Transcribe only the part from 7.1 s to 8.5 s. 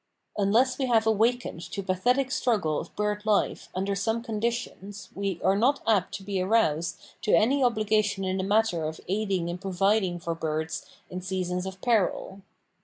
to any obligation in the